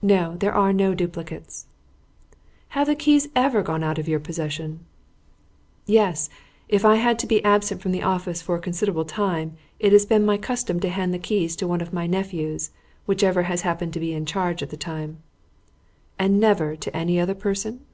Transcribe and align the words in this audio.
"No, 0.00 0.38
there 0.38 0.54
are 0.54 0.72
no 0.72 0.94
duplicates." 0.94 1.66
"Have 2.68 2.86
the 2.86 2.94
keys 2.94 3.28
ever 3.36 3.62
gone 3.62 3.84
out 3.84 3.98
of 3.98 4.08
your 4.08 4.18
possession?" 4.18 4.86
"Yes. 5.84 6.30
If 6.70 6.82
I 6.82 6.94
have 6.94 7.02
had 7.04 7.18
to 7.18 7.26
be 7.26 7.44
absent 7.44 7.82
from 7.82 7.92
the 7.92 8.02
office 8.02 8.40
for 8.40 8.54
a 8.54 8.58
considerable 8.58 9.04
time, 9.04 9.58
it 9.78 9.92
has 9.92 10.06
been 10.06 10.24
my 10.24 10.38
custom 10.38 10.80
to 10.80 10.88
hand 10.88 11.12
the 11.12 11.18
keys 11.18 11.56
to 11.56 11.68
one 11.68 11.82
of 11.82 11.92
my 11.92 12.06
nephews, 12.06 12.70
whichever 13.04 13.42
has 13.42 13.60
happened 13.60 13.92
to 13.92 14.00
be 14.00 14.14
in 14.14 14.24
charge 14.24 14.62
at 14.62 14.70
the 14.70 14.78
time." 14.78 15.18
"And 16.18 16.40
never 16.40 16.74
to 16.76 16.96
any 16.96 17.20
other 17.20 17.34
person?" 17.34 17.84